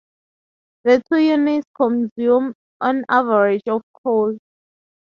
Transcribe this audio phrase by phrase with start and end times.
[0.83, 4.35] The two units consume on average of coal.